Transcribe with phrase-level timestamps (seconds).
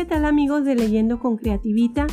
[0.00, 2.06] ¿Qué tal amigos de Leyendo con Creativita?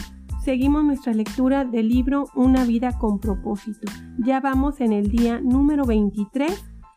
[0.44, 3.90] Seguimos nuestra lectura del libro Una vida con propósito.
[4.17, 6.51] Ya vamos en el día número 23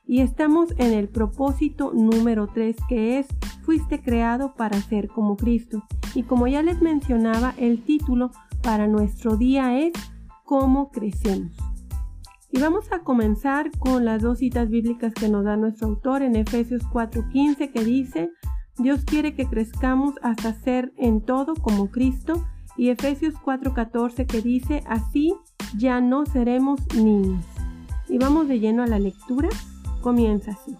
[0.04, 3.28] y estamos en el propósito número 3 que es
[3.62, 5.84] Fuiste creado para ser como Cristo.
[6.16, 9.92] Y como ya les mencionaba, el título para nuestro día es
[10.44, 11.52] Cómo crecemos.
[12.50, 16.34] Y vamos a comenzar con las dos citas bíblicas que nos da nuestro autor en
[16.34, 18.32] Efesios 4:15 que dice,
[18.80, 22.46] Dios quiere que crezcamos hasta ser en todo como Cristo
[22.78, 25.34] y Efesios 4:14 que dice, así
[25.76, 27.44] ya no seremos niños.
[28.08, 29.50] Y vamos de lleno a la lectura.
[30.00, 30.74] Comienza así.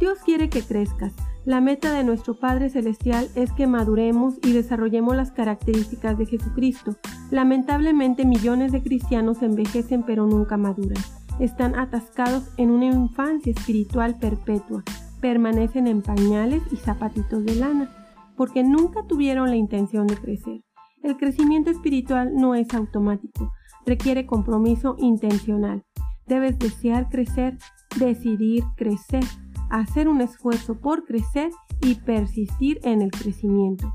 [0.00, 1.12] Dios quiere que crezcas.
[1.44, 6.96] La meta de nuestro Padre Celestial es que maduremos y desarrollemos las características de Jesucristo.
[7.30, 11.02] Lamentablemente millones de cristianos envejecen pero nunca maduran.
[11.38, 14.84] Están atascados en una infancia espiritual perpetua.
[15.20, 17.90] Permanecen en pañales y zapatitos de lana,
[18.36, 20.62] porque nunca tuvieron la intención de crecer.
[21.02, 23.52] El crecimiento espiritual no es automático,
[23.86, 25.84] requiere compromiso intencional.
[26.26, 27.58] Debes desear crecer,
[27.98, 29.24] decidir crecer,
[29.70, 33.92] hacer un esfuerzo por crecer y persistir en el crecimiento.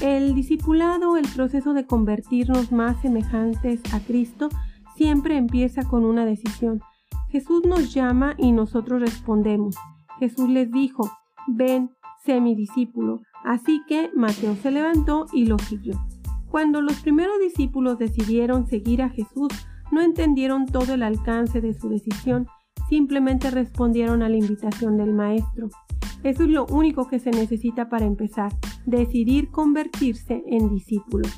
[0.00, 4.48] El discipulado, el proceso de convertirnos más semejantes a Cristo,
[4.96, 6.80] siempre empieza con una decisión.
[7.28, 9.76] Jesús nos llama y nosotros respondemos.
[10.20, 11.10] Jesús les dijo,
[11.48, 11.90] ven,
[12.24, 13.22] sé mi discípulo.
[13.44, 15.94] Así que Mateo se levantó y lo siguió.
[16.50, 19.48] Cuando los primeros discípulos decidieron seguir a Jesús,
[19.90, 22.46] no entendieron todo el alcance de su decisión,
[22.88, 25.70] simplemente respondieron a la invitación del Maestro.
[26.22, 28.52] Eso es lo único que se necesita para empezar,
[28.84, 31.28] decidir convertirse en discípulo.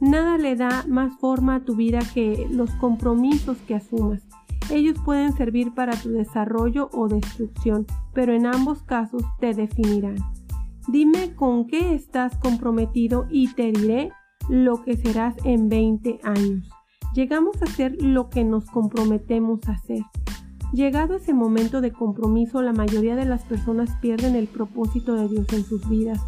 [0.00, 4.25] Nada le da más forma a tu vida que los compromisos que asumas.
[4.70, 10.16] Ellos pueden servir para tu desarrollo o destrucción, pero en ambos casos te definirán.
[10.88, 14.10] Dime con qué estás comprometido y te diré
[14.48, 16.68] lo que serás en 20 años.
[17.14, 20.02] Llegamos a ser lo que nos comprometemos a hacer.
[20.72, 25.46] Llegado ese momento de compromiso, la mayoría de las personas pierden el propósito de Dios
[25.52, 26.20] en sus vidas.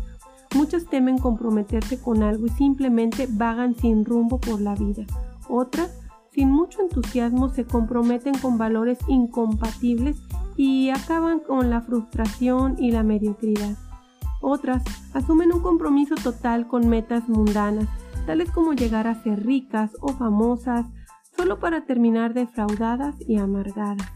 [0.55, 5.05] Muchas temen comprometerse con algo y simplemente vagan sin rumbo por la vida.
[5.49, 5.98] Otras,
[6.38, 10.22] sin mucho entusiasmo, se comprometen con valores incompatibles
[10.56, 13.76] y acaban con la frustración y la mediocridad.
[14.41, 14.84] Otras
[15.15, 17.88] asumen un compromiso total con metas mundanas,
[18.25, 20.87] tales como llegar a ser ricas o famosas,
[21.37, 24.06] solo para terminar defraudadas y amargadas.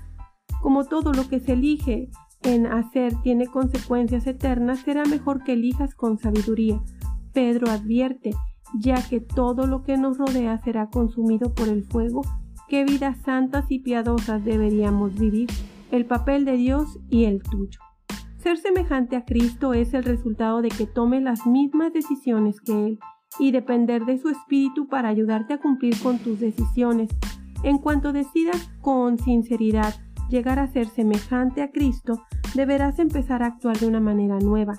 [0.60, 2.08] Como todo lo que se elige
[2.44, 6.80] en hacer tiene consecuencias eternas, será mejor que elijas con sabiduría.
[7.32, 8.30] Pedro advierte,
[8.74, 12.22] ya que todo lo que nos rodea será consumido por el fuego,
[12.68, 15.50] qué vidas santas y piadosas deberíamos vivir,
[15.90, 17.80] el papel de Dios y el tuyo.
[18.38, 22.98] Ser semejante a Cristo es el resultado de que tome las mismas decisiones que Él
[23.38, 27.10] y depender de su espíritu para ayudarte a cumplir con tus decisiones.
[27.62, 29.94] En cuanto decidas con sinceridad
[30.28, 32.22] llegar a ser semejante a Cristo,
[32.54, 34.74] deberás empezar a actuar de una manera nueva.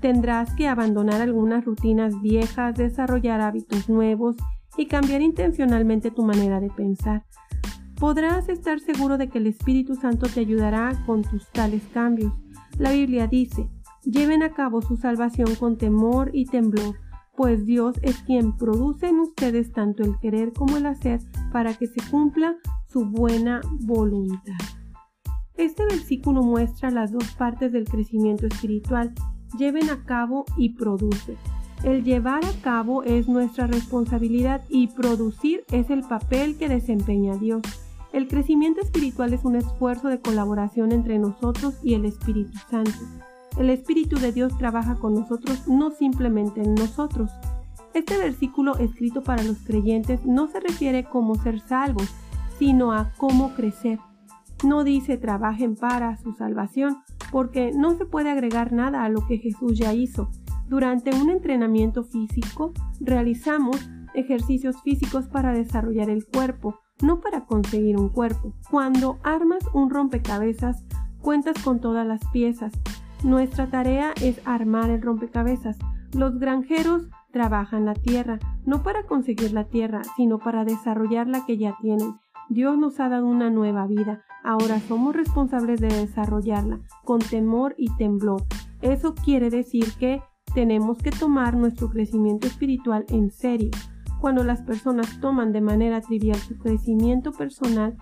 [0.00, 4.36] Tendrás que abandonar algunas rutinas viejas, desarrollar hábitos nuevos
[4.76, 7.24] y cambiar intencionalmente tu manera de pensar.
[7.98, 12.32] Podrás estar seguro de que el Espíritu Santo te ayudará con tus tales cambios.
[12.78, 13.68] La Biblia dice,
[14.04, 16.94] lleven a cabo su salvación con temor y temblor
[17.38, 21.20] pues Dios es quien produce en ustedes tanto el querer como el hacer
[21.52, 22.56] para que se cumpla
[22.88, 24.58] su buena voluntad.
[25.54, 29.14] Este versículo muestra las dos partes del crecimiento espiritual,
[29.56, 31.36] lleven a cabo y produce.
[31.84, 37.62] El llevar a cabo es nuestra responsabilidad y producir es el papel que desempeña Dios.
[38.12, 42.98] El crecimiento espiritual es un esfuerzo de colaboración entre nosotros y el Espíritu Santo.
[43.58, 47.30] El Espíritu de Dios trabaja con nosotros, no simplemente en nosotros.
[47.94, 52.08] Este versículo escrito para los creyentes no se refiere a cómo ser salvos,
[52.58, 53.98] sino a cómo crecer.
[54.64, 56.98] No dice trabajen para su salvación,
[57.30, 60.30] porque no se puede agregar nada a lo que Jesús ya hizo.
[60.68, 68.08] Durante un entrenamiento físico realizamos ejercicios físicos para desarrollar el cuerpo, no para conseguir un
[68.08, 68.54] cuerpo.
[68.70, 70.84] Cuando armas un rompecabezas,
[71.20, 72.72] cuentas con todas las piezas,
[73.24, 75.78] nuestra tarea es armar el rompecabezas.
[76.12, 81.58] Los granjeros trabajan la tierra, no para conseguir la tierra, sino para desarrollar la que
[81.58, 82.14] ya tienen.
[82.48, 87.94] Dios nos ha dado una nueva vida, ahora somos responsables de desarrollarla con temor y
[87.96, 88.44] temblor.
[88.80, 90.22] Eso quiere decir que
[90.54, 93.70] tenemos que tomar nuestro crecimiento espiritual en serio.
[94.20, 97.96] Cuando las personas toman de manera trivial su crecimiento personal,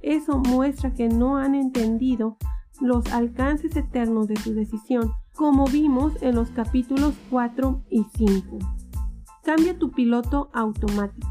[0.00, 2.36] eso muestra que no han entendido
[2.80, 5.12] los alcances eternos de su decisión.
[5.34, 8.58] como vimos en los capítulos 4 y 5.
[9.44, 11.28] Cambia tu piloto automático.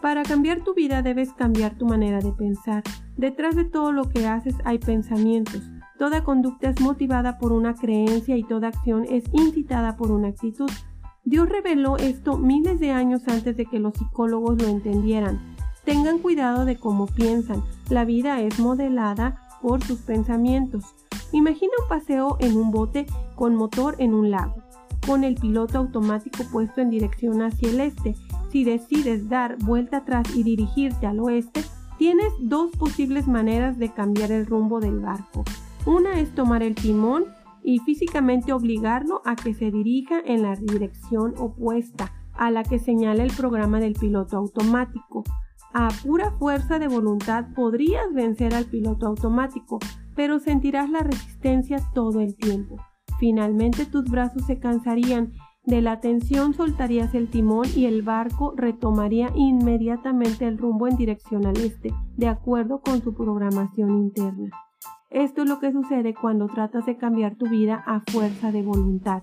[0.00, 2.82] Para cambiar tu vida debes cambiar tu manera de pensar.
[3.16, 5.62] Detrás de todo lo que haces hay pensamientos.
[5.98, 10.70] Toda conducta es motivada por una creencia y toda acción es incitada por una actitud.
[11.24, 15.40] Dios reveló esto miles de años antes de que los psicólogos lo entendieran.
[15.84, 17.62] Tengan cuidado de cómo piensan.
[17.88, 20.84] La vida es modelada por sus pensamientos.
[21.32, 23.06] Imagina un paseo en un bote
[23.36, 24.56] con motor en un lago,
[25.06, 28.14] con el piloto automático puesto en dirección hacia el este.
[28.50, 31.62] Si decides dar vuelta atrás y dirigirte al oeste,
[31.98, 35.44] tienes dos posibles maneras de cambiar el rumbo del barco.
[35.86, 37.26] Una es tomar el timón
[37.62, 43.22] y físicamente obligarlo a que se dirija en la dirección opuesta a la que señala
[43.22, 45.24] el programa del piloto automático.
[45.72, 49.78] A pura fuerza de voluntad podrías vencer al piloto automático,
[50.14, 52.76] pero sentirás la resistencia todo el tiempo.
[53.18, 55.32] Finalmente tus brazos se cansarían,
[55.66, 61.46] de la tensión soltarías el timón y el barco retomaría inmediatamente el rumbo en dirección
[61.46, 64.50] al este, de acuerdo con su programación interna.
[65.10, 69.22] Esto es lo que sucede cuando tratas de cambiar tu vida a fuerza de voluntad.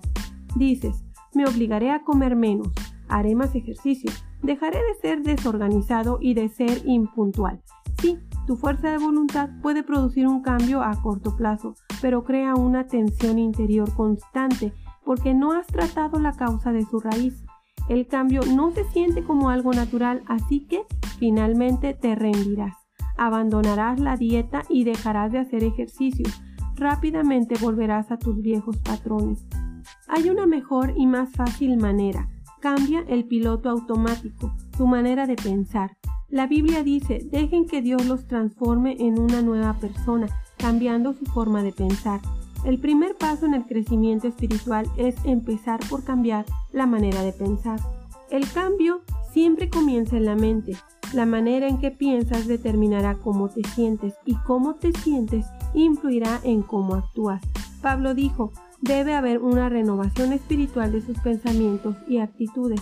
[0.56, 1.04] Dices,
[1.34, 2.72] me obligaré a comer menos,
[3.08, 4.10] haré más ejercicio,
[4.42, 7.60] dejaré de ser desorganizado y de ser impuntual.
[8.00, 12.86] Sí, tu fuerza de voluntad puede producir un cambio a corto plazo, pero crea una
[12.88, 14.72] tensión interior constante
[15.04, 17.44] porque no has tratado la causa de su raíz.
[17.88, 20.82] El cambio no se siente como algo natural, así que
[21.18, 22.76] finalmente te rendirás.
[23.16, 26.26] Abandonarás la dieta y dejarás de hacer ejercicio.
[26.76, 29.46] Rápidamente volverás a tus viejos patrones.
[30.08, 32.28] Hay una mejor y más fácil manera.
[32.60, 35.96] Cambia el piloto automático, tu manera de pensar.
[36.28, 41.62] La Biblia dice, dejen que Dios los transforme en una nueva persona, cambiando su forma
[41.62, 42.20] de pensar.
[42.64, 47.80] El primer paso en el crecimiento espiritual es empezar por cambiar la manera de pensar.
[48.30, 50.76] El cambio siempre comienza en la mente.
[51.12, 55.44] La manera en que piensas determinará cómo te sientes y cómo te sientes
[55.74, 57.42] influirá en cómo actúas.
[57.82, 62.80] Pablo dijo, debe haber una renovación espiritual de sus pensamientos y actitudes.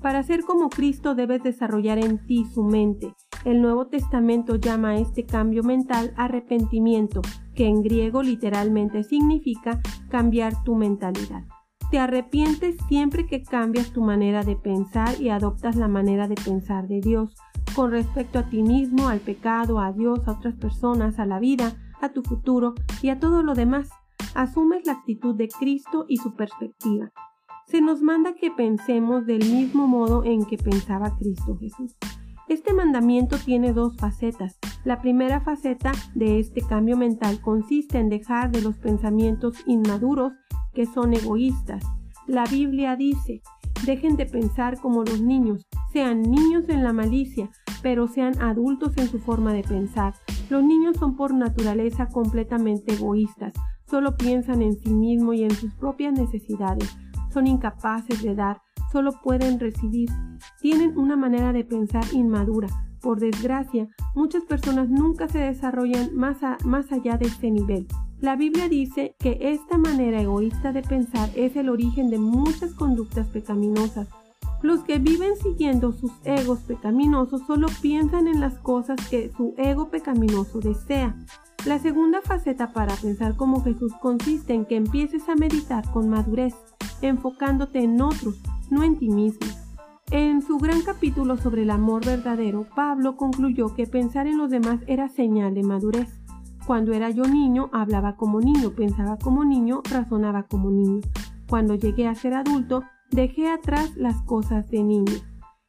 [0.00, 3.12] Para ser como Cristo debes desarrollar en ti su mente.
[3.46, 7.22] El Nuevo Testamento llama a este cambio mental arrepentimiento,
[7.54, 11.44] que en griego literalmente significa cambiar tu mentalidad.
[11.92, 16.88] Te arrepientes siempre que cambias tu manera de pensar y adoptas la manera de pensar
[16.88, 17.36] de Dios
[17.76, 21.76] con respecto a ti mismo, al pecado, a Dios, a otras personas, a la vida,
[22.00, 23.90] a tu futuro y a todo lo demás.
[24.34, 27.12] Asumes la actitud de Cristo y su perspectiva
[27.66, 31.96] se nos manda que pensemos del mismo modo en que pensaba Cristo Jesús.
[32.48, 34.56] Este mandamiento tiene dos facetas.
[34.84, 40.32] La primera faceta de este cambio mental consiste en dejar de los pensamientos inmaduros
[40.72, 41.82] que son egoístas.
[42.28, 43.42] La Biblia dice,
[43.84, 47.50] dejen de pensar como los niños, sean niños en la malicia,
[47.82, 50.14] pero sean adultos en su forma de pensar.
[50.48, 53.54] Los niños son por naturaleza completamente egoístas,
[53.90, 56.96] solo piensan en sí mismos y en sus propias necesidades
[57.32, 58.62] son incapaces de dar,
[58.92, 60.10] solo pueden recibir.
[60.60, 62.68] Tienen una manera de pensar inmadura.
[63.00, 67.86] Por desgracia, muchas personas nunca se desarrollan más, más allá de este nivel.
[68.20, 73.26] La Biblia dice que esta manera egoísta de pensar es el origen de muchas conductas
[73.26, 74.08] pecaminosas.
[74.62, 79.90] Los que viven siguiendo sus egos pecaminosos solo piensan en las cosas que su ego
[79.90, 81.14] pecaminoso desea.
[81.66, 86.54] La segunda faceta para pensar como Jesús consiste en que empieces a meditar con madurez
[87.02, 89.46] enfocándote en otros, no en ti mismo.
[90.10, 94.80] En su gran capítulo sobre el amor verdadero, Pablo concluyó que pensar en los demás
[94.86, 96.20] era señal de madurez.
[96.66, 101.00] Cuando era yo niño, hablaba como niño, pensaba como niño, razonaba como niño.
[101.48, 105.12] Cuando llegué a ser adulto, dejé atrás las cosas de niño.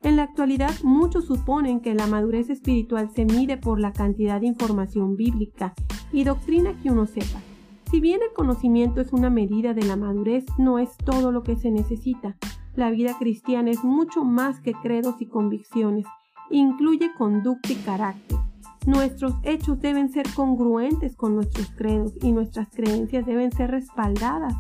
[0.01, 4.47] En la actualidad, muchos suponen que la madurez espiritual se mide por la cantidad de
[4.47, 5.73] información bíblica
[6.11, 7.41] y doctrina que uno sepa.
[7.89, 11.55] Si bien el conocimiento es una medida de la madurez, no es todo lo que
[11.55, 12.37] se necesita.
[12.77, 16.05] La vida cristiana es mucho más que credos y convicciones,
[16.49, 18.37] incluye conducta y carácter.
[18.85, 24.53] Nuestros hechos deben ser congruentes con nuestros credos y nuestras creencias deben ser respaldadas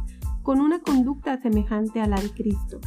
[0.43, 2.81] con una conducta semejante a la de Cristo.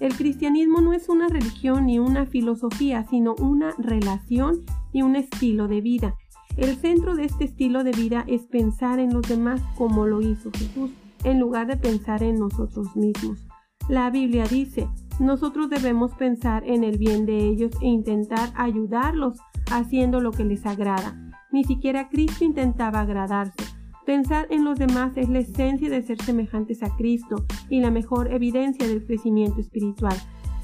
[0.00, 5.68] El cristianismo no es una religión ni una filosofía, sino una relación y un estilo
[5.68, 6.16] de vida
[6.56, 10.50] el centro de este estilo de vida es pensar en los demás como lo hizo
[10.52, 10.90] Jesús,
[11.24, 13.49] en lugar de pensar en nosotros mismos.
[13.90, 19.40] La Biblia dice, nosotros debemos pensar en el bien de ellos e intentar ayudarlos
[19.72, 21.16] haciendo lo que les agrada.
[21.50, 23.64] Ni siquiera Cristo intentaba agradarse,
[24.06, 28.32] Pensar en los demás es la esencia de ser semejantes a Cristo y la mejor
[28.32, 30.16] evidencia del crecimiento espiritual.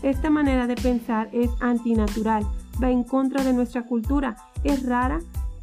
[0.02, 2.46] Esta manera de pensar es antinatural,
[2.80, 5.18] va en contra de nuestra cultura, es rara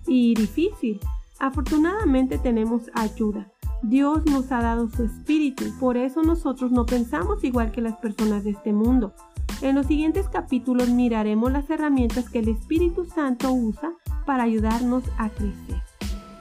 [0.06, 1.00] y difícil.
[1.40, 3.53] Afortunadamente tenemos ayuda.
[3.84, 8.46] Dios nos ha dado su espíritu, por eso nosotros no pensamos igual que las personas
[8.46, 9.14] de este mundo.
[9.62, 13.94] En los siguientes capítulos miraremos las herramientas que el Espíritu Santo usa
[14.26, 15.82] para ayudarnos a crecer.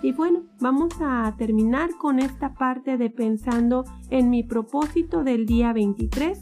[0.02, 5.72] Y bueno, vamos a terminar con esta parte de pensando en mi propósito del día
[5.72, 6.40] 23.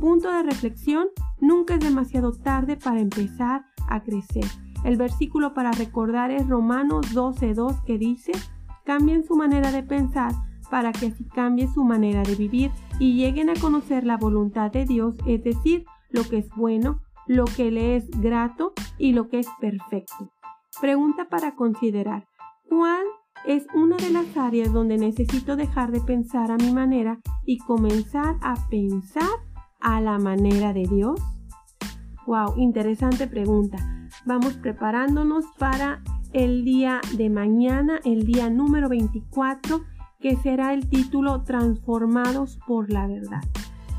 [0.00, 1.08] Punto de reflexión,
[1.40, 4.46] nunca es demasiado tarde para empezar a crecer.
[4.84, 8.32] El versículo para recordar es Romanos 12.2 que dice,
[8.90, 10.32] cambien su manera de pensar
[10.68, 14.84] para que así cambie su manera de vivir y lleguen a conocer la voluntad de
[14.84, 19.38] Dios, es decir, lo que es bueno, lo que le es grato y lo que
[19.38, 20.32] es perfecto.
[20.80, 22.26] Pregunta para considerar.
[22.68, 23.04] ¿Cuál
[23.46, 28.38] es una de las áreas donde necesito dejar de pensar a mi manera y comenzar
[28.42, 29.38] a pensar
[29.78, 31.20] a la manera de Dios?
[32.26, 33.78] Wow, interesante pregunta.
[34.26, 39.82] Vamos preparándonos para el día de mañana, el día número 24,
[40.20, 43.40] que será el título Transformados por la verdad.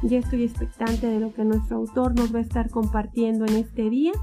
[0.04, 3.90] Ya estoy expectante de lo que nuestro autor nos va a estar compartiendo en este
[3.90, 4.14] día.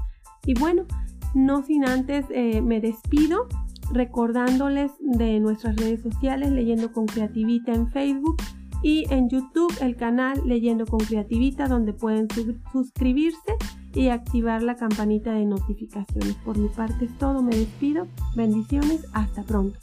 [0.45, 0.85] Y bueno,
[1.33, 3.47] no sin antes eh, me despido
[3.91, 8.37] recordándoles de nuestras redes sociales Leyendo con Creativita en Facebook
[8.83, 12.27] y en YouTube el canal Leyendo con Creativita donde pueden
[12.71, 13.55] suscribirse
[13.93, 16.35] y activar la campanita de notificaciones.
[16.45, 19.79] Por mi parte es todo, me despido, bendiciones, hasta pronto.